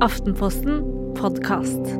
[0.00, 0.78] Aftenposten
[1.12, 1.90] podkast.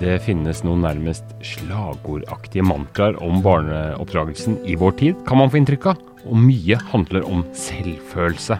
[0.00, 5.86] Det finnes noen nærmest slagordaktige mantraer om barneoppdragelsen i vår tid, kan man få inntrykk
[5.92, 8.58] av, og mye handler om selvfølelse.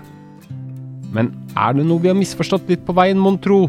[1.11, 3.65] Men er det noe vi har misforstått litt på veien, mon tro?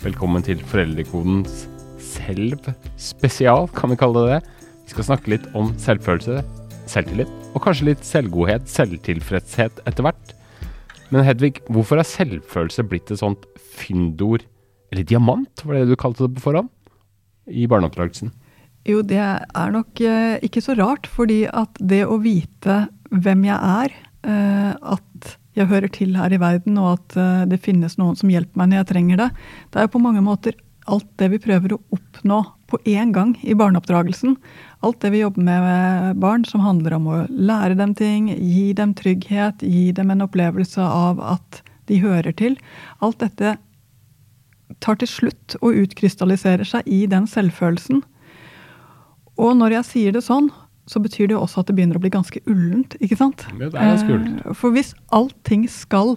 [0.00, 1.66] Velkommen til Foreldrekodens
[2.00, 4.58] selv-spesial, kan vi kalle det det.
[4.92, 6.42] Vi skal snakke litt om selvfølelse,
[6.92, 10.34] selvtillit, og kanskje litt selvgodhet, selvtilfredshet etter hvert.
[11.08, 14.44] Men Hedvig, hvorfor er selvfølelse blitt et sånt fyndord
[14.92, 16.68] eller diamant, var det du kalte det på forhånd?
[17.48, 18.34] I barneoppdragelsen?
[18.84, 23.56] Jo, det er nok eh, ikke så rart, fordi at det å vite hvem jeg
[23.56, 23.96] er,
[24.28, 28.28] eh, at jeg hører til her i verden, og at eh, det finnes noen som
[28.28, 29.32] hjelper meg når jeg trenger det,
[29.72, 30.60] det er jo på mange måter
[30.92, 34.36] alt det vi prøver å oppnå på én gang i barneoppdragelsen.
[34.82, 38.72] Alt det vi jobber med med barn, som handler om å lære dem ting, gi
[38.76, 42.56] dem trygghet, gi dem en opplevelse av at de hører til.
[43.04, 43.56] Alt dette
[44.82, 48.02] tar til slutt og utkrystalliserer seg i den selvfølelsen.
[49.40, 50.50] Og når jeg sier det sånn,
[50.90, 52.96] så betyr det også at det begynner å bli ganske ullent.
[53.00, 53.44] ikke sant?
[53.58, 54.42] Det er ganske ullent.
[54.46, 56.16] Eh, For hvis allting skal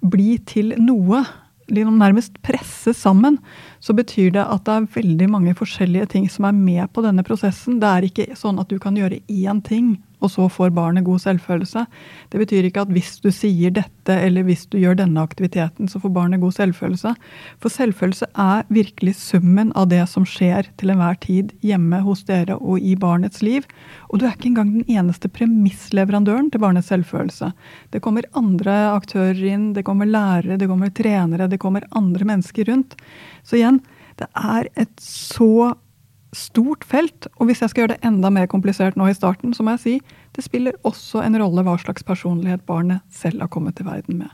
[0.00, 1.22] bli til noe,
[1.70, 3.38] liksom nærmest presse sammen,
[3.80, 7.24] så betyr det at det er veldig mange forskjellige ting som er med på denne
[7.26, 7.80] prosessen.
[7.82, 11.20] Det er ikke sånn at du kan gjøre én ting, og så får barnet god
[11.22, 11.84] selvfølelse.
[12.32, 16.00] Det betyr ikke at hvis du sier dette, eller hvis du gjør denne aktiviteten, så
[16.02, 17.14] får barnet god selvfølelse.
[17.62, 22.58] For selvfølelse er virkelig summen av det som skjer til enhver tid hjemme hos dere
[22.58, 23.66] og i barnets liv.
[24.10, 27.52] Og du er ikke engang den eneste premissleverandøren til barnets selvfølelse.
[27.94, 32.68] Det kommer andre aktører inn, det kommer lærere, det kommer trenere, det kommer andre mennesker
[32.70, 32.96] rundt.
[33.42, 33.80] Så igjen,
[34.20, 35.74] det er et så
[36.36, 37.26] stort felt.
[37.38, 39.82] Og hvis jeg skal gjøre det enda mer komplisert nå i starten, så må jeg
[39.84, 39.94] si
[40.36, 44.30] det spiller også en rolle hva slags personlighet barnet selv har kommet til verden med.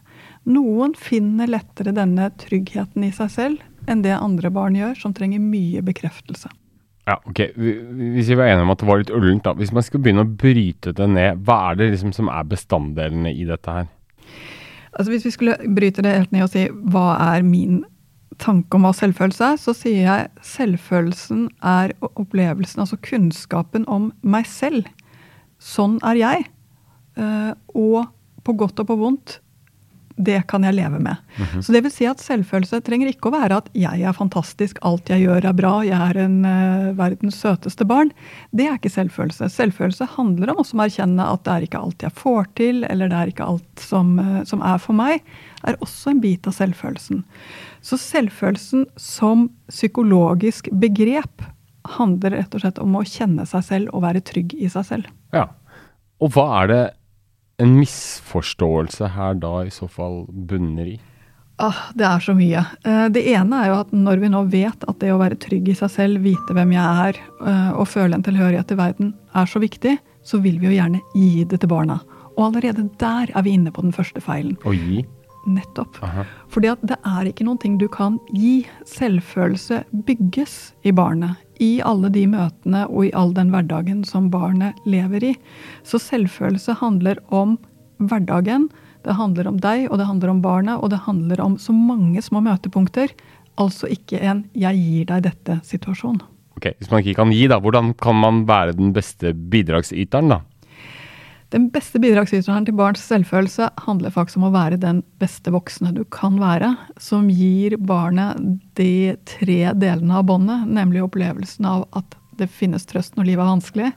[0.49, 5.43] Noen finner lettere denne tryggheten i seg selv enn det andre barn gjør, som trenger
[5.43, 6.51] mye bekreftelse.
[7.07, 7.41] Ja, ok.
[7.55, 9.55] Hvis vi var enige om at det var litt ullent, da.
[9.55, 13.31] Hvis man skal begynne å bryte det ned, hva er det liksom som er bestanddelene
[13.31, 13.87] i dette her?
[14.97, 17.85] Altså Hvis vi skulle bryte det helt ned og si hva er min
[18.43, 24.49] tanke om hva selvfølelse er, så sier jeg selvfølelsen er opplevelsen, altså kunnskapen om meg
[24.51, 24.89] selv.
[25.63, 26.47] Sånn er jeg.
[27.17, 28.07] Eh, Og
[28.47, 29.41] på godt og på vondt,
[30.17, 31.17] det kan jeg leve med.
[31.61, 35.11] Så det vil si at selvfølelse trenger ikke å være at jeg er fantastisk, alt
[35.13, 38.13] jeg gjør er bra, jeg er en uh, verdens søteste barn.
[38.57, 39.51] Det er ikke selvfølelse.
[39.53, 43.19] Selvfølelse handler om å erkjenne at det er ikke alt jeg får til, eller det
[43.19, 45.21] er ikke alt som, uh, som er for meg,
[45.69, 47.21] er også en bit av selvfølelsen.
[47.87, 51.45] Så selvfølelsen som psykologisk begrep
[51.97, 55.11] handler rett og slett om å kjenne seg selv og være trygg i seg selv.
[55.37, 55.45] Ja.
[56.19, 56.81] Og hva er det
[57.63, 60.97] en misforståelse her da i så fall bunner i?
[61.63, 62.61] Ah, det er så mye.
[62.85, 65.71] Eh, Det ene er jo at når vi nå vet at det å være trygg
[65.73, 69.49] i seg selv, vite hvem jeg er eh, og føle en tilhørighet til verden er
[69.49, 69.95] så viktig,
[70.27, 72.01] så vil vi jo gjerne gi det til barna.
[72.37, 74.59] Og allerede der er vi inne på den første feilen.
[74.69, 75.07] Å gi?
[75.47, 75.99] Nettopp.
[76.03, 76.25] Aha.
[76.53, 78.67] Fordi at det er ikke noen ting du kan gi.
[78.89, 81.39] Selvfølelse bygges i barnet.
[81.63, 85.33] I alle de møtene og i all den hverdagen som barnet lever i.
[85.87, 87.57] Så selvfølelse handler om
[88.03, 88.69] hverdagen.
[89.07, 92.21] Det handler om deg, og det handler om barnet, og det handler om så mange
[92.25, 93.15] små møtepunkter.
[93.57, 96.21] Altså ikke en 'jeg gir deg dette'-situasjon.
[96.57, 100.41] Ok, Hvis man ikke kan gi, da, hvordan kan man være den beste bidragsyteren, da?
[101.57, 106.03] Den beste bidragsyteren til barns selvfølelse handler faktisk om å være den beste voksne du
[106.13, 108.37] kan være, som gir barnet
[108.77, 113.49] de tre delene av båndet, nemlig opplevelsen av at det finnes trøst når livet er
[113.55, 113.89] vanskelig,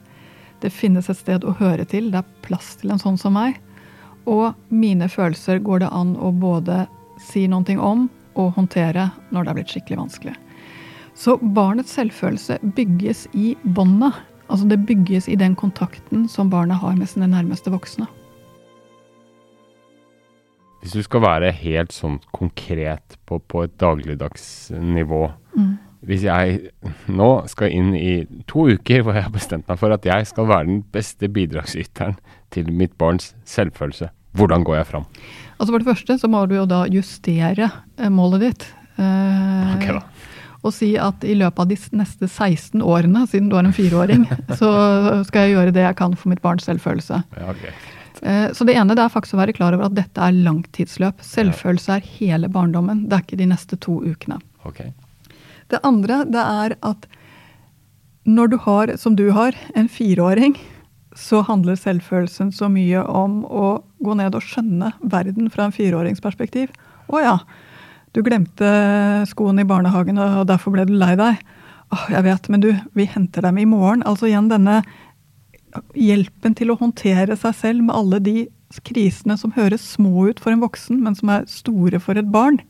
[0.64, 3.60] det finnes et sted å høre til, det er plass til en sånn som meg,
[4.24, 6.86] og mine følelser går det an å både
[7.28, 8.08] si ting om
[8.40, 10.36] og håndtere når det er blitt skikkelig vanskelig.
[11.12, 14.16] Så barnets selvfølelse bygges i båndet.
[14.50, 18.08] Altså det bygges i den kontakten som barnet har med sine nærmeste voksne.
[20.80, 25.26] Hvis du skal være helt sånn konkret på, på et dagligdags nivå
[26.08, 26.70] Hvis jeg
[27.12, 30.48] nå skal inn i to uker hvor jeg har bestemt meg for at jeg skal
[30.48, 32.16] være den beste bidragsyteren
[32.50, 35.04] til mitt barns selvfølelse, hvordan går jeg fram?
[35.60, 37.68] Altså For det første så må du jo da justere
[37.98, 38.64] eh, målet ditt.
[38.96, 40.00] Eh, Ok da.
[40.60, 44.26] Og si at i løpet av de neste 16 årene, siden du er en fireåring,
[44.60, 44.70] så
[45.28, 47.22] skal jeg gjøre det jeg kan for mitt barns selvfølelse.
[47.38, 47.64] Ja, ok.
[48.22, 51.22] Eh, Så det ene det er faktisk å være klar over at dette er langtidsløp.
[51.24, 54.40] Selvfølelse er hele barndommen, det er ikke de neste to ukene.
[54.68, 54.92] Okay.
[55.72, 57.08] Det andre det er at
[58.28, 60.58] når du har, som du har, en fireåring,
[61.16, 66.70] så handler selvfølelsen så mye om å gå ned og skjønne verden fra en fireåringsperspektiv.
[67.10, 67.34] Å ja,
[68.16, 68.70] du glemte
[69.30, 71.42] skoene i barnehagen, og derfor ble du lei deg.
[71.90, 74.02] Åh, jeg vet, men du, vi henter dem i morgen.
[74.06, 74.80] Altså igjen denne
[75.94, 78.36] hjelpen til å håndtere seg selv med alle de
[78.86, 82.60] krisene som høres små ut for en voksen, men som er store for et barn.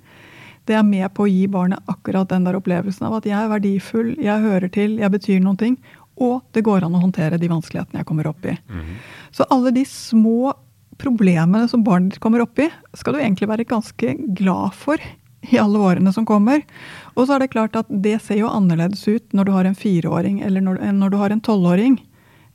[0.68, 3.52] Det er med på å gi barnet akkurat den der opplevelsen av at jeg er
[3.52, 5.78] verdifull, jeg hører til, jeg betyr noen ting.
[6.20, 8.56] Og det går an å håndtere de vanskelighetene jeg kommer opp i.
[8.68, 8.98] Mhm.
[9.32, 10.52] Så alle de små
[11.00, 15.00] problemene som barnet ditt kommer opp i, skal du egentlig være ganske glad for
[15.40, 16.62] i alle årene som kommer.
[17.14, 19.78] Og så er det klart at det ser jo annerledes ut når du har en
[19.78, 21.98] fireåring eller når, enn når du har en tolvåring,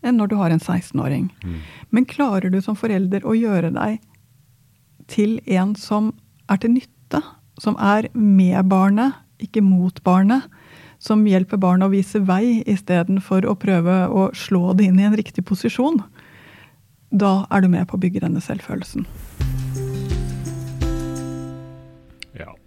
[0.06, 1.30] enn når du har en 16-åring.
[1.44, 1.58] Mm.
[1.90, 4.00] Men klarer du som forelder å gjøre deg
[5.12, 6.14] til en som
[6.52, 7.22] er til nytte,
[7.62, 10.46] som er med barnet, ikke mot barnet,
[11.02, 15.18] som hjelper barnet å vise vei istedenfor å prøve å slå det inn i en
[15.18, 16.02] riktig posisjon,
[17.12, 19.06] da er du med på å bygge denne selvfølelsen.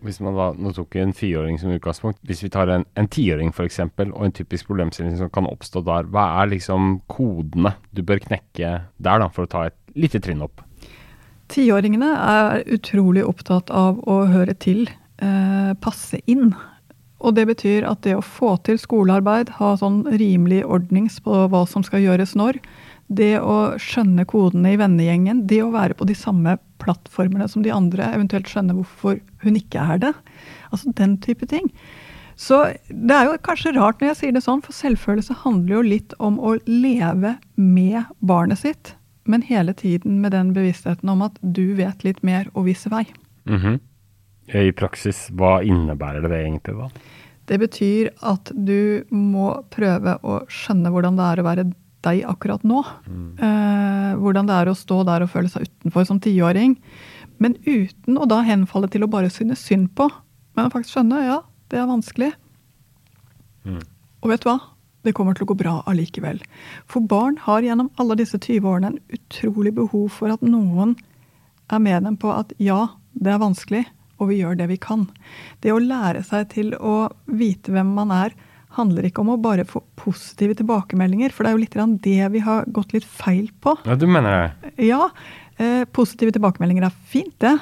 [0.05, 2.21] Hvis man da, Nå tok vi en fireåring som utgangspunkt.
[2.27, 6.09] Hvis vi tar en, en tiåring f.eks., og en typisk problemstilling som kan oppstå der,
[6.13, 10.45] hva er liksom kodene du bør knekke der, da, for å ta et lite trinn
[10.47, 10.63] opp?
[11.49, 14.87] Tiåringene er utrolig opptatt av å høre til,
[15.19, 16.53] eh, passe inn.
[17.19, 21.65] Og det betyr at det å få til skolearbeid, ha sånn rimelig ordnings på hva
[21.67, 22.61] som skal gjøres når,
[23.09, 27.73] det å skjønne kodene i vennegjengen, det å være på de samme plattformene som de
[27.75, 30.13] andre, eventuelt skjønne hvorfor hun ikke er det.
[30.73, 31.71] Altså den type ting.
[32.39, 35.83] Så det er jo kanskje rart når jeg sier det sånn, for selvfølelse handler jo
[35.83, 38.95] litt om å leve med barnet sitt,
[39.29, 43.05] men hele tiden med den bevisstheten om at du vet litt mer og viser vei.
[43.51, 43.81] Mhm.
[44.49, 46.87] I praksis, hva innebærer det egentlig da?
[47.49, 51.67] Det betyr at du må prøve å skjønne hvordan det er å være
[52.07, 52.83] deg akkurat nå.
[53.43, 56.77] Eh, hvordan det er å stå der og føle seg utenfor som tiåring.
[57.43, 60.09] Men uten å da henfalle til å bare synes synd på,
[60.59, 61.39] men faktisk skjønne ja,
[61.71, 62.33] det er vanskelig.
[63.69, 63.85] Mm.
[64.23, 64.59] Og vet du hva?
[65.07, 66.41] Det kommer til å gå bra allikevel.
[66.91, 70.97] For barn har gjennom alle disse 20 årene en utrolig behov for at noen
[71.71, 72.81] er med dem på at ja,
[73.15, 73.85] det er vanskelig,
[74.19, 75.07] og vi gjør det vi kan.
[75.63, 78.35] Det å lære seg til å vite hvem man er,
[78.77, 82.43] handler ikke om å bare få positive tilbakemeldinger, for det er jo litt det vi
[82.45, 83.77] har gått litt feil på.
[83.89, 84.73] Ja, du mener det?
[84.89, 85.09] Ja,
[85.57, 87.57] eh, positive tilbakemeldinger er fint, det.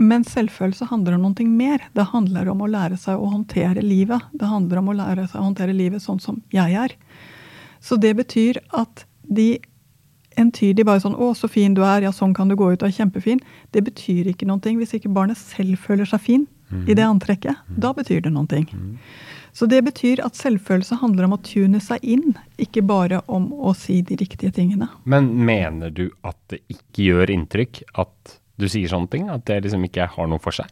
[0.00, 1.82] Men selvfølelse handler om noe mer.
[1.92, 4.22] Det handler om å lære seg å håndtere livet.
[4.32, 6.94] Det handler om å lære seg å håndtere livet sånn som jeg er.
[7.80, 9.60] Så det betyr at de
[10.40, 12.02] entydig bare sånn 'Å, så fin du er.
[12.02, 12.78] Ja, sånn kan du gå ut.
[12.78, 13.40] Du er kjempefin.'
[13.72, 16.46] Det betyr ikke noe hvis ikke barnet selv føler seg fin
[16.86, 17.56] i det antrekket.
[17.78, 18.46] Da betyr det noe.
[19.56, 23.74] Så det betyr at selvfølelse handler om å tune seg inn, ikke bare om å
[23.76, 24.88] si de riktige tingene.
[25.04, 29.28] Men mener du at det ikke gjør inntrykk at du sier sånne ting?
[29.32, 30.70] At det liksom ikke har noe for seg?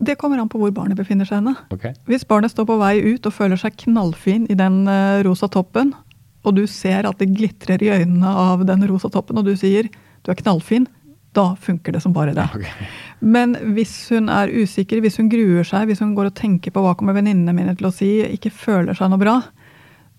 [0.00, 1.52] Det kommer an på hvor barnet befinner seg henne.
[1.74, 1.92] Okay.
[2.08, 5.92] Hvis barnet står på vei ut og føler seg knallfin i den eh, rosa toppen,
[6.40, 9.90] og du ser at det glitrer i øynene av den rosa toppen, og du sier
[10.24, 10.88] 'du er knallfin',
[11.36, 12.48] da funker det som bare det.
[12.60, 12.90] Okay.
[13.20, 16.80] Men hvis hun er usikker, hvis hun gruer seg, hvis hun går og tenker på
[16.80, 19.34] hva kommer venninnene mine til å si, ikke føler seg noe bra,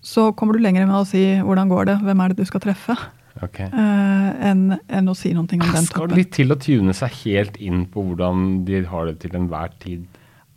[0.02, 2.62] så kommer du lenger med å si 'hvordan går det', hvem er det du skal
[2.62, 2.96] treffe,
[3.40, 3.68] Okay.
[3.72, 5.86] Uh, enn en å si noe om den toppen.
[5.88, 6.18] Skal toppen.
[6.20, 10.04] litt til å tune seg helt inn på hvordan de har det til enhver tid.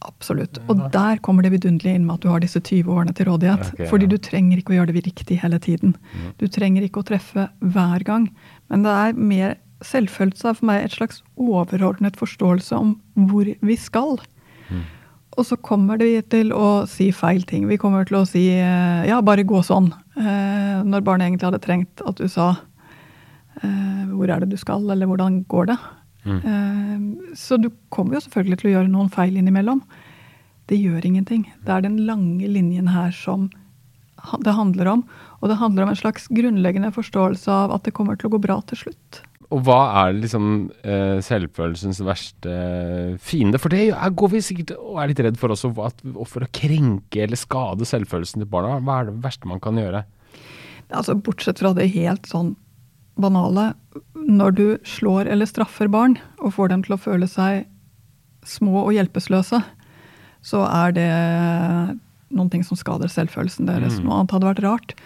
[0.05, 0.59] Absolutt.
[0.69, 3.71] Og der kommer det vidunderlige inn med at du har disse 20 årene til rådighet.
[3.71, 3.89] Ok, ja.
[3.89, 5.95] Fordi du trenger ikke å gjøre det riktig hele tiden.
[6.37, 8.27] Du trenger ikke å treffe hver gang.
[8.69, 12.95] Men det er mer selvfølelse er for meg et slags overordnet forståelse om
[13.29, 14.19] hvor vi skal.
[15.35, 17.67] Og så kommer vi til å si feil ting.
[17.67, 19.89] Vi kommer til å si eh, ja, bare gå sånn.
[20.15, 22.53] Eh, når barnet egentlig hadde trengt at du sa
[23.59, 25.77] eh, hvor er det du skal, eller hvordan går det?
[26.25, 29.83] Eh, så du kommer jo selvfølgelig til å gjøre noen feil innimellom.
[30.71, 31.45] Det gjør ingenting.
[31.67, 33.49] Det er den lange linjen her som
[34.41, 35.05] det handler om.
[35.43, 38.41] Og det handler om en slags grunnleggende forståelse av at det kommer til å gå
[38.41, 39.21] bra til slutt.
[39.53, 40.45] Og hva er liksom
[40.81, 42.55] eh, selvfølelsens verste
[43.21, 43.59] fiende?
[43.61, 46.45] For det er, går vi sikkert og er litt redd for også, at, og for
[46.45, 48.79] å krenke eller skade selvfølelsen til barna.
[48.81, 50.05] Hva er det verste man kan gjøre?
[50.93, 52.55] Altså Bortsett fra det helt sånn
[53.21, 53.73] banale.
[54.15, 57.67] Når du slår eller straffer barn og får dem til å føle seg
[58.45, 59.61] små og hjelpeløse,
[60.45, 61.11] så er det
[62.35, 63.97] noen ting som skader selvfølelsen deres.
[64.01, 64.97] Noe annet hadde vært rart.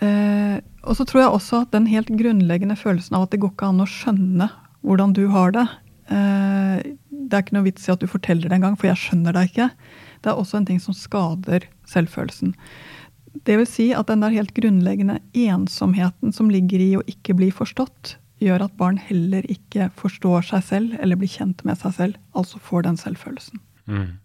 [0.00, 0.56] Eh,
[0.88, 3.68] og så tror jeg også at den helt grunnleggende følelsen av at det går ikke
[3.68, 4.48] an å skjønne
[4.86, 5.66] hvordan du har det
[6.08, 6.94] eh,
[7.28, 9.52] Det er ikke noe vits i at du forteller det engang, for jeg skjønner deg
[9.52, 9.68] ikke.
[10.24, 12.54] Det er også en ting som skader selvfølelsen.
[13.46, 17.52] Det vil si at den der helt grunnleggende ensomheten som ligger i å ikke bli
[17.54, 22.18] forstått, gjør at barn heller ikke forstår seg selv eller blir kjent med seg selv,
[22.34, 23.60] altså får den selvfølelsen.
[23.84, 24.16] Mm.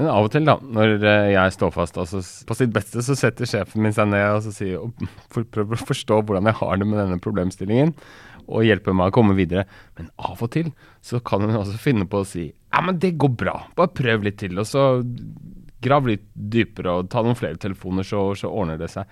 [0.00, 3.16] Men av og til, da, når eh, jeg står fast, altså på sitt beste, så
[3.18, 6.78] setter sjefen min seg ned og så sier, og prøver å forstå hvordan jeg har
[6.80, 7.92] det med denne problemstillingen,
[8.48, 9.66] og hjelper meg å komme videre.
[9.98, 10.72] Men av og til
[11.04, 14.24] så kan hun også finne på å si ja, men det går bra, bare prøv
[14.24, 14.86] litt til, og så
[15.82, 19.10] grav litt dypere og ta noen flere telefoner, så, så ordner det seg.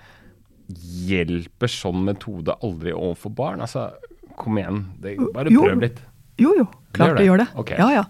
[1.11, 3.61] Hjelper sånn metode aldri overfor barn?
[3.67, 3.91] Altså,
[4.41, 6.01] kom igjen, det, bare prøv litt.
[6.41, 6.65] Jo, jo,
[6.97, 7.49] klart Det det gjør gjør det?
[7.61, 7.77] Okay.
[7.83, 8.05] Ja, ja.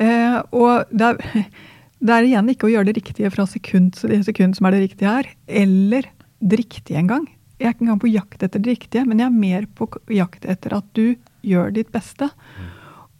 [0.00, 1.44] Eh, og det er,
[2.00, 4.82] det er igjen ikke å gjøre det riktige fra sekund til sekund som er det
[4.88, 6.08] riktige her, eller
[6.44, 7.28] det riktige engang.
[7.60, 10.44] Jeg er ikke engang på jakt etter det riktige, men jeg er mer på jakt
[10.50, 11.14] etter at du
[11.46, 12.28] gjør ditt beste.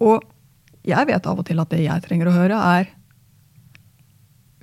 [0.02, 0.24] Og
[0.84, 2.90] jeg vet av og til at det jeg trenger å høre, er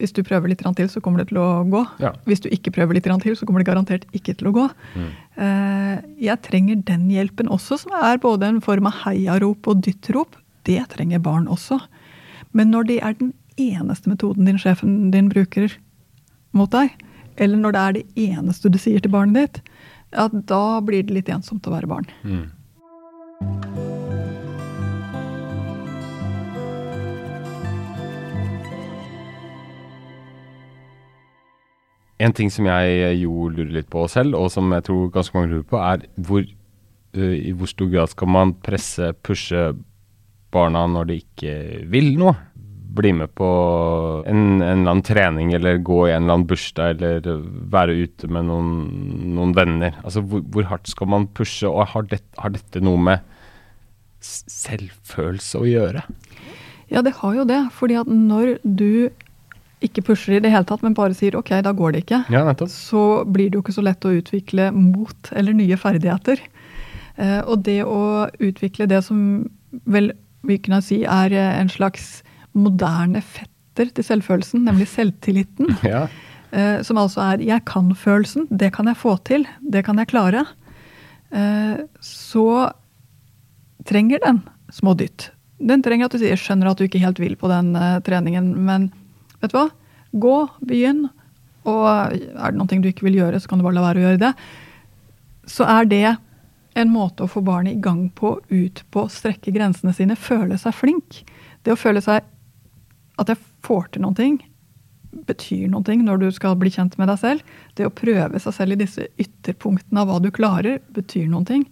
[0.01, 1.81] hvis du prøver litt til, så kommer det til å gå.
[2.01, 2.09] Ja.
[2.25, 4.63] Hvis du ikke prøver litt til, så kommer det garantert ikke til å gå.
[4.97, 5.11] Mm.
[6.25, 10.39] Jeg trenger den hjelpen også, som er både en form av heiarop og dyttrop.
[10.65, 11.77] Det trenger barn også.
[12.57, 13.29] Men når det er den
[13.61, 15.77] eneste metoden din sjefen din bruker
[16.57, 16.95] mot deg,
[17.41, 19.61] eller når det er det eneste du sier til barnet ditt,
[20.11, 22.09] ja, da blir det litt ensomt å være barn.
[22.27, 22.49] Mm.
[32.21, 35.37] En ting som jeg eh, jo lurer litt på selv, og som jeg tror ganske
[35.37, 36.43] mange lurer på, er hvor,
[37.17, 39.71] uh, i hvor stor grad skal man presse, pushe
[40.53, 41.55] barna når de ikke
[41.89, 42.35] vil noe?
[42.91, 43.47] Bli med på
[44.27, 48.27] en, en eller annen trening, eller gå i en eller annen bursdag, eller være ute
[48.27, 48.71] med noen,
[49.37, 49.95] noen venner.
[50.03, 53.27] Altså hvor, hvor hardt skal man pushe, og har, det, har dette noe med
[54.21, 56.05] selvfølelse å gjøre?
[56.91, 57.61] Ja, det har jo det.
[57.73, 59.09] fordi at når du
[59.81, 62.43] ikke pusher i det hele tatt, men bare sier ok, da går det ikke, Ja,
[62.69, 66.43] så blir det jo ikke så lett å utvikle mot eller nye ferdigheter.
[67.17, 69.49] Eh, og det å utvikle det som
[69.89, 70.11] vel
[70.45, 72.21] vi kunne si er en slags
[72.53, 76.07] moderne fetter til selvfølelsen, nemlig selvtilliten, Ja.
[76.51, 80.45] eh, som altså er 'jeg kan-følelsen', det kan jeg få til, det kan jeg klare,
[81.31, 82.71] eh, så
[83.85, 84.41] trenger den
[84.71, 85.31] små dytt.
[85.59, 88.55] Den trenger at du sier 'skjønner at du ikke helt vil på den eh, treningen',
[88.55, 88.91] men
[89.41, 89.69] vet du hva?
[90.13, 91.09] Gå, begynn,
[91.65, 94.05] og er det noe du ikke vil gjøre, så kan du bare la være å
[94.09, 94.33] gjøre det.
[95.47, 96.17] Så er det
[96.75, 100.73] en måte å få barnet i gang på, ut på, strekke grensene sine, føle seg
[100.73, 101.21] flink.
[101.63, 102.23] Det å føle seg
[103.21, 104.39] at jeg får til noen ting,
[105.27, 107.53] betyr noen ting når du skal bli kjent med deg selv.
[107.75, 111.67] Det å prøve seg selv i disse ytterpunktene av hva du klarer, betyr noen ting.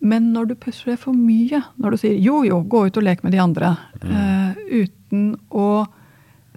[0.00, 3.24] Men når du pusher for mye, når du sier jo, jo, gå ut og lek
[3.24, 5.86] med de andre, eh, uten å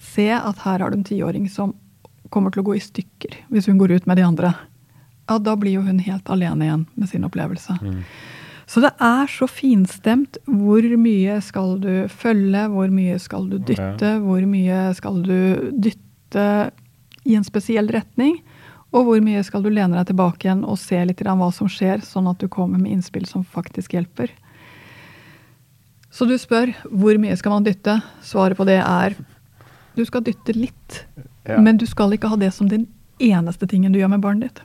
[0.01, 1.75] se at her har du en tiåring som
[2.33, 4.53] kommer til å gå i stykker hvis hun går ut med de andre,
[5.27, 7.77] ja, da blir jo hun helt alene igjen med sin opplevelse.
[8.73, 10.39] Så det er så finstemt.
[10.49, 15.35] Hvor mye skal du følge, hvor mye skal du dytte, hvor mye skal du
[15.77, 16.45] dytte
[17.29, 18.39] i en spesiell retning,
[18.93, 22.01] og hvor mye skal du lene deg tilbake igjen og se litt hva som skjer,
[22.01, 24.33] sånn at du kommer med innspill som faktisk hjelper.
[26.13, 27.99] Så du spør hvor mye skal man dytte?
[28.25, 29.15] Svaret på det er
[29.93, 31.03] du skal dytte litt,
[31.45, 31.59] Ja.
[31.61, 32.87] men du skal ikke ha det som den
[33.19, 34.61] eneste tingen du gjør med barnet ditt.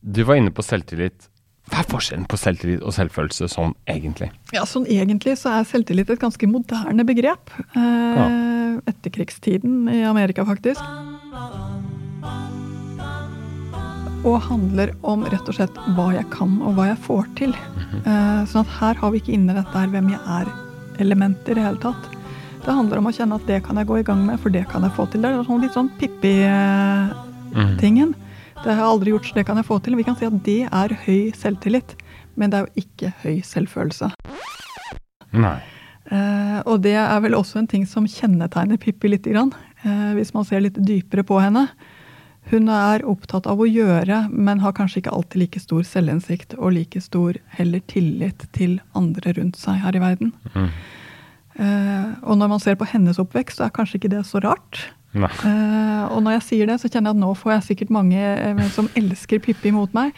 [0.00, 1.28] Du var inne på selvtillit.
[1.66, 4.28] Hva er forskjellen på selvtillit og selvfølelse sånn egentlig?
[4.54, 7.50] Ja, sånn egentlig så er selvtillit et ganske moderne begrep.
[7.74, 10.82] Eh, Etterkrigstiden i Amerika, faktisk.
[14.26, 17.52] Og handler om rett og slett hva jeg kan og hva jeg får til.
[18.04, 21.64] eh, sånn at her har vi ikke inne dette her hvem jeg er-elementet i det
[21.66, 22.02] hele tatt.
[22.66, 24.64] Det handler om å kjenne at det kan jeg gå i gang med, for det
[24.68, 25.20] kan jeg få til.
[25.22, 28.10] Det er sånn litt sånn Pippi-tingen.
[28.66, 29.94] Det har jeg aldri gjort, så det kan jeg få til.
[29.94, 31.92] Vi kan si at det er høy selvtillit,
[32.34, 34.08] men det er jo ikke høy selvfølelse.
[35.38, 35.58] Nei.
[36.10, 39.52] Eh, og det er vel også en ting som kjennetegner Pippi lite grann,
[39.84, 41.68] eh, hvis man ser litt dypere på henne.
[42.50, 46.74] Hun er opptatt av å gjøre, men har kanskje ikke alltid like stor selvinnsikt og
[46.74, 50.34] like stor heller tillit til andre rundt seg her i verden.
[50.58, 50.68] Mm.
[51.54, 54.88] Eh, og når man ser på hennes oppvekst, så er kanskje ikke det så rart.
[55.48, 58.20] Eh, og når jeg sier det, så kjenner jeg at nå får jeg sikkert mange
[58.20, 60.16] uh, som elsker Pippi mot meg.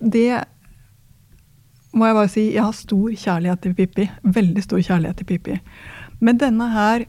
[0.00, 0.42] Det
[1.96, 4.08] må jeg bare si, jeg har stor kjærlighet til Pippi.
[4.22, 5.60] Veldig stor kjærlighet til Pippi.
[6.22, 7.06] Men denne her,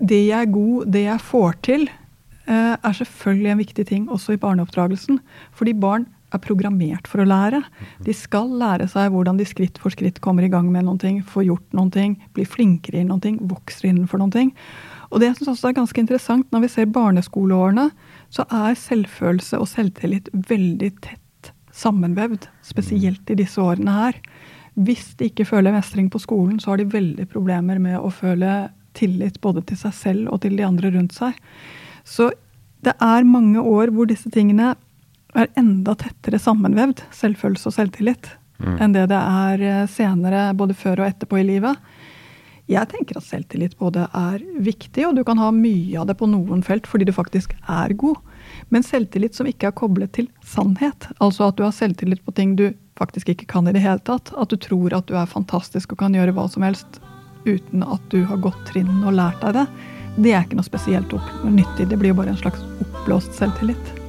[0.00, 1.90] det jeg er god, det jeg får til,
[2.48, 5.20] uh, er selvfølgelig en viktig ting også i barneoppdragelsen.
[5.58, 7.62] Fordi barn er programmert for å lære.
[8.06, 11.18] De skal lære seg hvordan de skritt for skritt kommer i gang med noen ting,
[11.26, 14.52] får gjort noen ting, blir flinkere i noen ting, vokser innenfor noen ting.
[15.10, 17.88] Og det jeg synes også er ganske interessant når vi ser barneskoleårene,
[18.30, 22.46] så er selvfølelse og selvtillit veldig tett sammenvevd.
[22.66, 24.20] Spesielt i disse årene her.
[24.78, 28.70] Hvis de ikke føler mestring på skolen, så har de veldig problemer med å føle
[28.96, 31.34] tillit både til seg selv og til de andre rundt seg.
[32.06, 32.30] Så
[32.86, 34.74] det er mange år hvor disse tingene
[35.36, 38.78] er enda tettere sammenvevd, selvfølelse og selvtillit, mm.
[38.82, 41.78] enn det det er eh, senere, både før og etterpå i livet.
[42.70, 46.28] Jeg tenker at selvtillit både er viktig, og du kan ha mye av det på
[46.30, 48.20] noen felt fordi du faktisk er god.
[48.70, 52.54] Men selvtillit som ikke er koblet til sannhet, altså at du har selvtillit på ting
[52.58, 52.68] du
[53.00, 56.04] faktisk ikke kan i det hele tatt, at du tror at du er fantastisk og
[56.04, 57.00] kan gjøre hva som helst
[57.42, 59.66] uten at du har gått trinn og lært deg det,
[60.20, 61.14] det er ikke noe spesielt
[61.46, 61.88] nyttig.
[61.90, 63.99] Det blir jo bare en slags oppblåst selvtillit.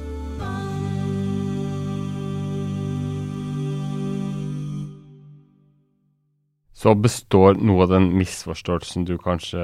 [6.82, 9.62] Så består noe av den misforståelsen du kanskje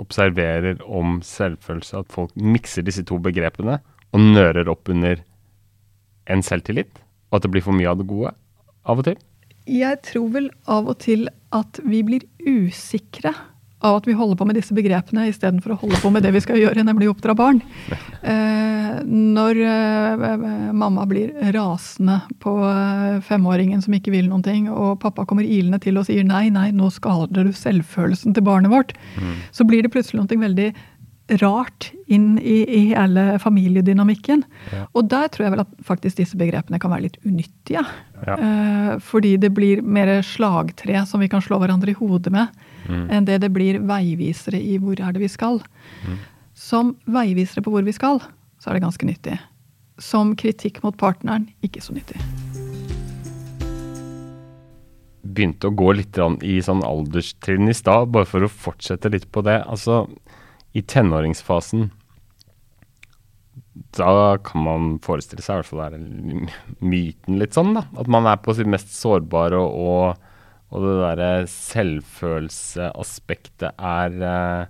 [0.00, 3.76] observerer om selvfølelse, at folk mikser disse to begrepene
[4.16, 5.20] og nører opp under
[6.32, 7.02] en selvtillit?
[7.28, 8.32] Og at det blir for mye av det gode
[8.88, 9.18] av og til?
[9.68, 13.34] Jeg tror vel av og til at vi blir usikre
[13.78, 16.42] av at vi holder på med disse begrepene istedenfor å holde på med det vi
[16.42, 17.60] skal gjøre, nemlig oppdra barn.
[17.88, 20.26] Eh, når eh,
[20.74, 25.80] mamma blir rasende på eh, femåringen som ikke vil noen ting, og pappa kommer ilende
[25.84, 29.34] til og sier nei, nei, nå skader du selvfølelsen til barnet vårt, mm.
[29.54, 30.72] så blir det plutselig noe veldig
[31.36, 34.42] rart inn i, i hele familiedynamikken.
[34.72, 34.86] Ja.
[34.96, 37.84] Og der tror jeg vel at faktisk disse begrepene kan være litt unyttige.
[38.24, 38.36] Ja.
[38.36, 42.48] Eh, fordi det blir mer slagtre som vi kan slå hverandre i hodet med,
[42.88, 43.06] mm.
[43.14, 45.60] enn det det blir veivisere i hvor er det vi skal.
[46.06, 46.18] Mm.
[46.58, 48.20] Som veivisere på hvor vi skal,
[48.58, 49.36] så er det ganske nyttig.
[50.02, 52.18] Som kritikk mot partneren, ikke så nyttig.
[55.28, 59.44] Begynte å gå litt i sånn alderstrinn i stad, bare for å fortsette litt på
[59.46, 59.60] det.
[59.68, 60.06] Altså,
[60.74, 61.90] i tenåringsfasen
[63.96, 65.98] da kan man forestille seg, i hvert fall er
[66.84, 67.84] myten litt sånn, da.
[67.98, 70.27] At man er på sitt mest sårbare, og, og
[70.84, 74.66] det derre selvfølelseaspektet er eh,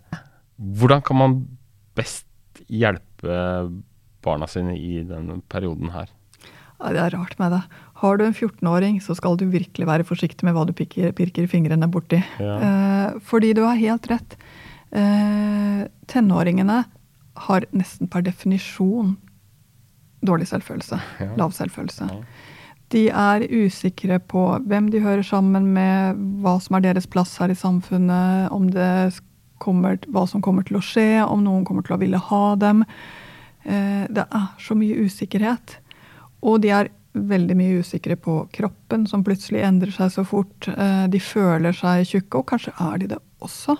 [0.78, 1.32] Hvordan kan man
[1.98, 2.26] best
[2.66, 3.38] hjelpe
[4.22, 6.08] barna sine i denne perioden her?
[6.78, 7.62] Ja, det er rart med det.
[8.02, 11.46] Har du en 14-åring, så skal du virkelig være forsiktig med hva du pirker, pirker
[11.50, 12.20] fingrene borti.
[12.38, 12.58] Ja.
[12.62, 14.36] Eh, fordi du har helt rett.
[14.94, 15.80] Eh,
[16.10, 16.84] tenåringene
[17.48, 19.16] har nesten per definisjon
[20.26, 20.98] dårlig selvfølelse.
[21.22, 21.30] Ja.
[21.38, 22.04] Lav selvfølelse.
[22.10, 22.22] Ja.
[22.92, 27.52] De er usikre på hvem de hører sammen med, hva som er deres plass her
[27.52, 29.18] i samfunnet, om det
[29.60, 32.84] kommer, hva som kommer til å skje, om noen kommer til å ville ha dem.
[33.64, 35.76] Eh, det er så mye usikkerhet.
[36.46, 40.70] Og de er veldig mye usikre på kroppen, som plutselig endrer seg så fort.
[40.70, 43.76] Eh, de føler seg tjukke, og kanskje er de det også.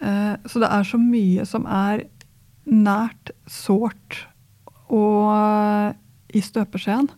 [0.00, 2.06] Eh, så det er så mye som er
[2.70, 4.24] nært, sårt
[4.90, 5.96] og
[6.34, 7.08] i støpeskjeen.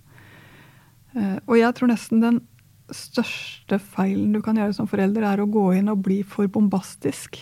[1.16, 2.40] Eh, og jeg tror nesten den
[2.92, 7.40] største feilen du kan gjøre som forelder, er å gå inn og bli for bombastisk.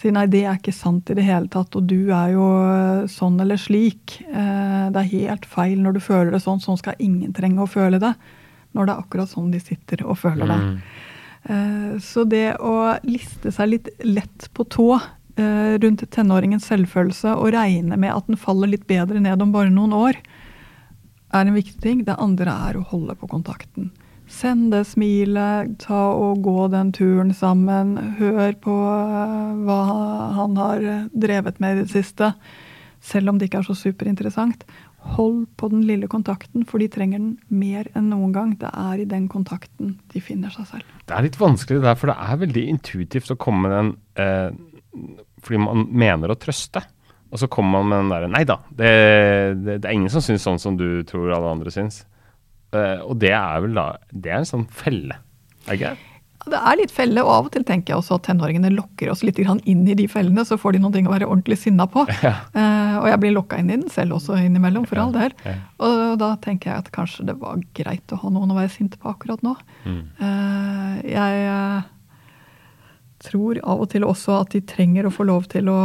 [0.00, 2.46] Si nei, det er ikke sant i det hele tatt, og du er jo
[3.10, 4.16] sånn eller slik.
[4.26, 6.58] Det er helt feil når du føler det sånn.
[6.60, 8.10] Sånn skal ingen trenge å føle det.
[8.74, 10.58] Når det er akkurat sånn de sitter og føler det.
[10.64, 10.80] Mm.
[11.44, 17.52] Eh, så det å liste seg litt lett på tå eh, rundt tenåringens selvfølelse og
[17.52, 20.20] regne med at den faller litt bedre ned om bare noen år,
[21.34, 22.02] er en viktig ting.
[22.06, 23.90] Det andre er å holde på kontakten.
[24.30, 27.96] Send det smilet, ta og gå den turen sammen.
[28.20, 29.80] Hør på eh, hva
[30.38, 32.32] han har drevet med i det siste.
[33.04, 34.64] Selv om det ikke er så superinteressant.
[35.14, 38.54] Hold på den lille kontakten, for de trenger den mer enn noen gang.
[38.60, 40.94] Det er i den kontakten de finner seg selv.
[41.04, 43.92] Det er litt vanskelig der, for det er veldig intuitivt å komme med den
[44.24, 44.62] eh,
[45.44, 46.80] fordi man mener å trøste.
[47.34, 48.90] Og så kommer man med den derre Nei da, det,
[49.58, 52.04] det, det, er ingen som syns sånn som du tror alle andre syns.
[52.74, 55.18] Uh, og det er vel da Det er en sånn felle,
[55.66, 56.10] er ikke det?
[56.44, 59.22] Det er litt felle, og av og til tenker jeg også at tenåringene lokker oss
[59.24, 62.04] litt inn i de fellene, så får de noen ting å være ordentlig sinna på.
[62.24, 62.34] Ja.
[62.52, 65.32] Uh, og jeg blir lokka inn i den selv også innimellom, for all del.
[65.44, 65.54] Ja.
[65.88, 68.94] Og da tenker jeg at kanskje det var greit å ha noen å være sint
[69.00, 69.54] på akkurat nå.
[69.88, 70.02] Mm.
[70.20, 71.32] Uh, jeg
[73.24, 75.80] tror av og til også at de trenger å få lov til å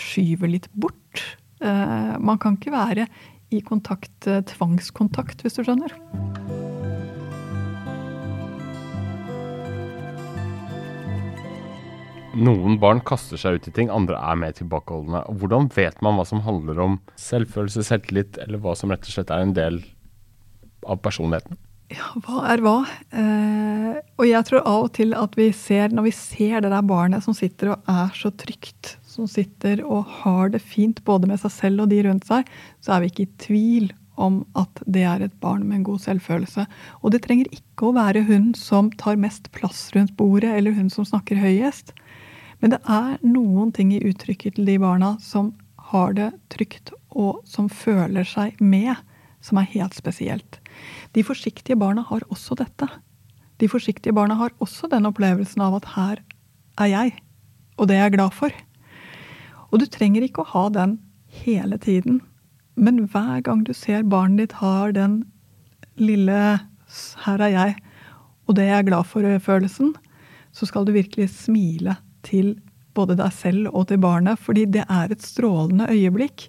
[0.00, 1.22] skyve litt bort.
[1.62, 3.06] man kan ikke være
[3.54, 5.94] i kontakt, tvangskontakt, hvis du skjønner.
[12.32, 15.20] Noen barn kaster seg ut i ting, andre er mer tilbakeholdne.
[15.36, 19.32] Hvordan vet man hva som handler om selvfølelse, selvtillit, eller hva som rett og slett
[19.34, 19.82] er en del
[20.88, 21.60] av personligheten?
[21.92, 22.76] Ja, hva er hva?
[23.12, 26.88] Eh, og jeg tror av og til at vi ser, når vi ser det der
[26.88, 31.40] barnet som sitter og er så trygt, som sitter og har det fint både med
[31.42, 32.48] seg selv og de rundt seg,
[32.80, 36.02] så er vi ikke i tvil om at det er et barn med en god
[36.04, 36.66] selvfølelse.
[37.00, 40.90] Og det trenger ikke å være hun som tar mest plass rundt bordet, eller hun
[40.92, 41.94] som snakker høyest.
[42.60, 45.52] Men det er noen ting i uttrykket til de barna som
[45.92, 48.94] har det trygt, og som føler seg med,
[49.42, 50.60] som er helt spesielt.
[51.12, 52.88] De forsiktige barna har også dette.
[53.60, 56.22] De forsiktige barna har også den opplevelsen av at her
[56.80, 57.16] er jeg,
[57.76, 58.54] og det er jeg glad for.
[59.72, 60.98] Og du trenger ikke å ha den
[61.42, 62.20] hele tiden,
[62.76, 65.22] men hver gang du ser barnet ditt har den
[65.96, 66.60] lille
[67.24, 67.80] 'her er jeg',
[68.48, 69.94] og det er jeg glad for'-følelsen,
[70.52, 72.60] så skal du virkelig smile til
[72.94, 76.48] både deg selv og til barnet, fordi det er et strålende øyeblikk.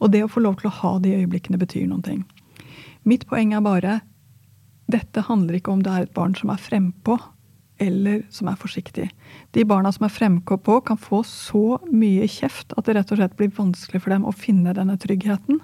[0.00, 2.24] Og det å få lov til å ha de øyeblikkene betyr noen ting.
[3.04, 4.00] Mitt poeng er bare
[4.90, 7.18] dette handler ikke om det er et barn som er frempå,
[7.82, 9.08] eller som er forsiktig.
[9.56, 13.20] De barna som er fremkå på, kan få så mye kjeft at det rett og
[13.20, 15.60] slett blir vanskelig for dem å finne denne tryggheten.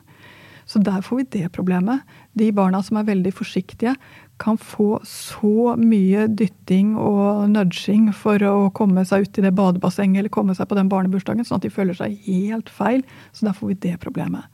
[0.71, 2.05] Så der får vi det problemet.
[2.39, 3.97] De barna som er veldig forsiktige,
[4.41, 10.23] kan få så mye dytting og nudging for å komme seg ut i det badebassenget
[10.23, 13.03] eller komme seg på den barnebursdagen, sånn at de føler seg helt feil.
[13.35, 14.47] Så der får vi det problemet.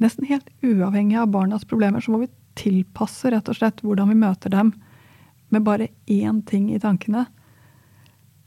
[0.00, 4.20] Nesten helt uavhengig av barnas problemer så må vi tilpasse rett og slett hvordan vi
[4.22, 4.72] møter dem
[5.52, 7.26] med bare én ting i tankene,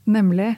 [0.08, 0.56] nemlig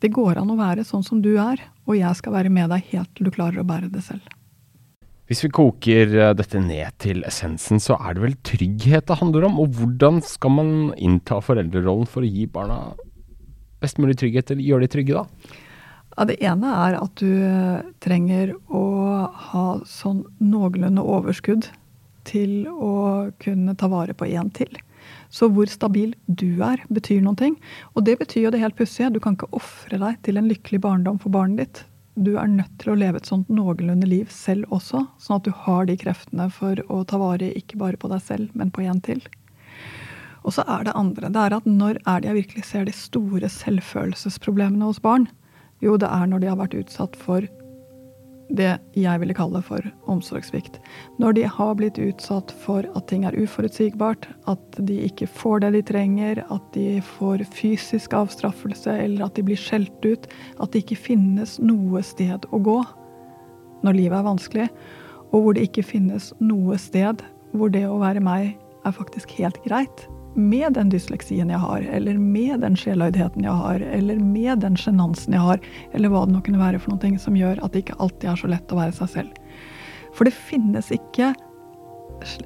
[0.00, 2.86] Det går an å være sånn som du er, og jeg skal være med deg
[2.94, 4.24] helt til du klarer å bære det selv.
[5.28, 9.44] Hvis vi koker eh, dette ned til essensen, så er det vel trygghet det handler
[9.50, 9.58] om?
[9.60, 12.78] Og hvordan skal man innta foreldrerollen for å gi barna
[13.84, 15.60] best mulig trygghet, eller gjøre de trygge, da?
[16.16, 17.30] Ja, det ene er at du
[18.02, 18.82] trenger å
[19.52, 21.68] ha sånn noenlunde overskudd
[22.30, 22.94] til å
[23.42, 24.78] kunne ta vare på én til.
[25.30, 27.56] Så hvor stabil du er, betyr noen ting.
[27.94, 29.12] Og det betyr jo det helt pussige.
[29.14, 31.82] Du kan ikke ofre deg til en lykkelig barndom for barnet ditt.
[32.20, 35.52] Du er nødt til å leve et sånt noenlunde liv selv også, sånn at du
[35.64, 39.00] har de kreftene for å ta vare ikke bare på deg selv, men på en
[39.04, 39.22] til.
[40.42, 41.30] Og så er det andre.
[41.32, 45.28] Det er at når er det jeg virkelig ser de store selvfølelsesproblemene hos barn?
[45.84, 47.46] Jo, det er når de har vært utsatt for
[48.50, 50.78] det jeg ville kalle for omsorgssvikt.
[51.22, 55.72] Når de har blitt utsatt for at ting er uforutsigbart, at de ikke får det
[55.76, 60.84] de trenger, at de får fysisk avstraffelse eller at de blir skjelt ut, at det
[60.84, 62.80] ikke finnes noe sted å gå
[63.86, 64.70] når livet er vanskelig,
[65.30, 67.22] og hvor det ikke finnes noe sted
[67.56, 70.08] hvor det å være meg er faktisk helt greit
[70.40, 75.36] med den dysleksien jeg har, eller med den sjeløydheten jeg har, eller med den sjenansen
[75.36, 75.62] jeg har,
[75.94, 78.40] eller hva det nå kunne være for noe som gjør at det ikke alltid er
[78.40, 79.38] så lett å være seg selv.
[80.16, 81.32] For det finnes ikke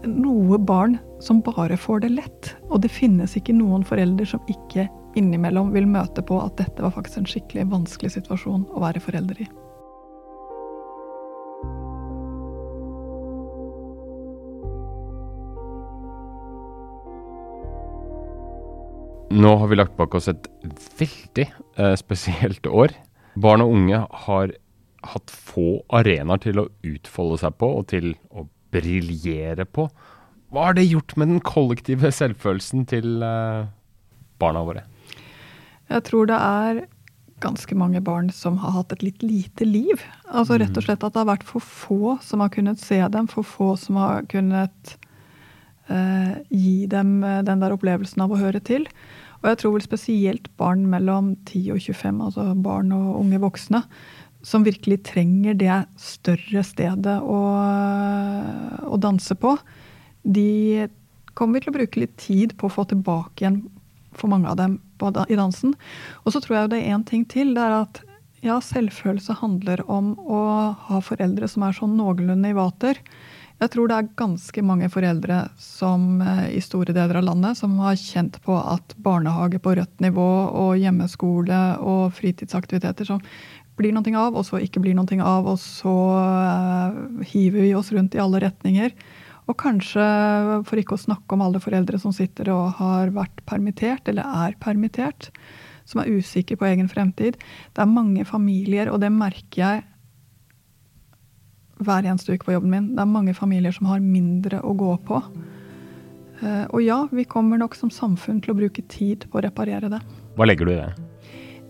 [0.06, 2.52] noe barn som bare får det lett.
[2.70, 6.94] Og det finnes ikke noen forelder som ikke innimellom vil møte på at dette var
[6.94, 9.48] faktisk en skikkelig vanskelig situasjon å være forelder i.
[19.34, 20.44] Nå har vi lagt bak oss et
[20.98, 22.92] veldig eh, spesielt år.
[23.34, 24.52] Barn og unge har
[25.04, 29.88] hatt få arenaer til å utfolde seg på og til å briljere på.
[30.54, 33.66] Hva har det gjort med den kollektive selvfølelsen til eh,
[34.38, 34.84] barna våre?
[35.90, 36.84] Jeg tror det er
[37.42, 40.04] ganske mange barn som har hatt et litt lite liv.
[40.30, 40.86] Altså rett og mm.
[40.86, 43.98] slett at det har vært for få som har kunnet se dem, for få som
[43.98, 44.94] har kunnet
[45.90, 48.86] eh, gi dem eh, den der opplevelsen av å høre til.
[49.44, 53.82] Og jeg tror vel spesielt barn mellom 10 og 25, altså barn og unge voksne,
[54.44, 57.40] som virkelig trenger det større stedet å,
[58.88, 59.52] å danse på,
[60.24, 60.88] de
[61.36, 63.60] kommer vi til å bruke litt tid på å få tilbake igjen
[64.16, 64.78] for mange av dem
[65.28, 65.74] i dansen.
[66.24, 67.52] Og så tror jeg det er én ting til.
[67.56, 68.00] Det er at
[68.44, 70.40] ja, selvfølelse handler om å
[70.88, 73.00] ha foreldre som er sånn noenlunde i vater.
[73.62, 77.76] Jeg tror det er ganske mange foreldre som eh, i store deler av landet som
[77.80, 83.22] har kjent på at barnehage på rødt nivå og hjemmeskole og fritidsaktiviteter som
[83.78, 87.90] blir noe av, og så ikke blir noe av, og så uh, hiver vi oss
[87.94, 88.92] rundt i alle retninger.
[89.50, 90.04] Og kanskje,
[90.64, 94.54] for ikke å snakke om alle foreldre som sitter og har vært permittert, eller er
[94.62, 95.32] permittert,
[95.84, 97.36] som er usikre på egen fremtid.
[97.74, 99.82] Det er mange familier, og det merker jeg
[101.82, 102.90] hver eneste uke på jobben min.
[102.94, 105.20] Det er mange familier som har mindre å gå på.
[106.42, 109.90] Eh, og ja, vi kommer nok som samfunn til å bruke tid på å reparere
[109.92, 110.00] det.
[110.38, 110.92] Hva legger du i det?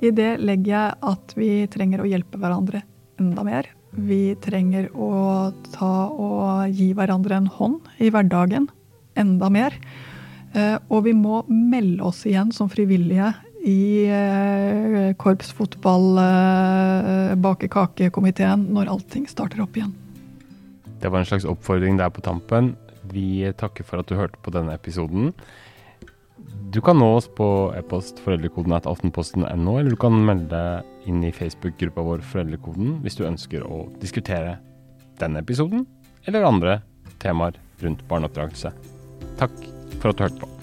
[0.04, 2.82] I det legger jeg at vi trenger å hjelpe hverandre
[3.20, 3.68] enda mer.
[3.94, 8.66] Vi trenger å ta og gi hverandre en hånd i hverdagen
[9.20, 9.76] enda mer.
[10.54, 13.32] Eh, og vi må melde oss igjen som frivillige
[13.64, 17.32] i eh, korpsfotball, eh,
[18.60, 19.94] når allting starter opp igjen.
[21.00, 22.76] Det var en slags oppfordring der på tampen.
[23.12, 25.32] Vi takker for at du hørte på denne episoden.
[26.72, 31.22] Du kan nå oss på e-post foreldrekoden at aftenposten.no, eller du kan melde deg inn
[31.24, 34.58] i Facebook-gruppa vår Foreldrekoden hvis du ønsker å diskutere
[35.20, 35.86] denne episoden
[36.26, 36.80] eller andre
[37.22, 38.72] temaer rundt barneoppdragelse.
[39.38, 39.54] Takk
[40.00, 40.53] for at du hørte på.